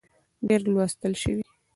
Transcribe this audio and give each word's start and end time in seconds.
ډېر 0.47 0.61
لوستل 0.73 1.13
شوي 1.21 1.43